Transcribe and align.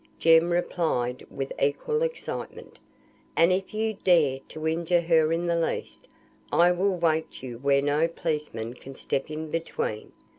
Jem 0.17 0.49
replied 0.49 1.23
with 1.29 1.53
equal 1.61 2.01
excitement 2.01 2.79
"And 3.37 3.53
if 3.53 3.71
you 3.71 3.95
dare 4.03 4.39
to 4.49 4.67
injure 4.67 5.01
her 5.01 5.31
in 5.31 5.45
the 5.45 5.55
least, 5.55 6.07
I 6.51 6.71
will 6.71 6.93
await 6.95 7.43
you 7.43 7.59
where 7.59 7.83
no 7.83 8.07
policeman 8.07 8.73
can 8.73 8.95
step 8.95 9.29
in 9.29 9.51
between. 9.51 10.11